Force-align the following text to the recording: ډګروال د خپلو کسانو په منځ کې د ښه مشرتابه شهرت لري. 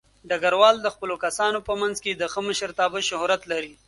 ډګروال 0.29 0.75
د 0.81 0.87
خپلو 0.95 1.15
کسانو 1.25 1.59
په 1.67 1.73
منځ 1.81 1.95
کې 2.03 2.11
د 2.15 2.23
ښه 2.31 2.41
مشرتابه 2.47 2.99
شهرت 3.09 3.41
لري. 3.51 3.73